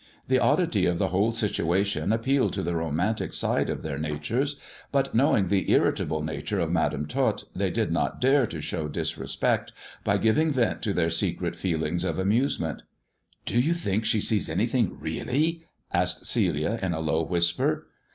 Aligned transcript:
The 0.27 0.39
oddity 0.39 0.87
of 0.87 0.97
the 0.97 1.09
whole 1.09 1.31
situation 1.31 2.11
appealed 2.11 2.53
to 2.53 2.63
the 2.63 2.75
romantic 2.75 3.33
side 3.35 3.69
of 3.69 3.83
their 3.83 3.99
natures; 3.99 4.55
but 4.91 5.13
knowing 5.13 5.45
the 5.45 5.69
irritable 5.71 6.23
nature 6.23 6.59
of 6.59 6.71
Madam 6.71 7.05
Tot, 7.05 7.43
they 7.55 7.69
did 7.69 7.91
not 7.91 8.19
dare 8.19 8.47
to 8.47 8.61
show 8.61 8.87
disrespect 8.87 9.73
by 10.03 10.17
giving 10.17 10.51
vent 10.51 10.81
to 10.81 10.93
their 10.93 11.11
secret 11.11 11.55
feelings 11.55 12.03
of 12.03 12.17
amusement." 12.17 12.81
Do 13.45 13.59
you 13.61 13.73
think 13.75 14.05
she 14.05 14.21
sees 14.21 14.49
anything 14.49 14.97
really 14.99 15.65
1" 15.91 16.01
asked 16.01 16.25
Celia 16.25 16.79
in 16.81 16.93
a 16.93 16.99
low 16.99 17.21
whisper. 17.21 17.85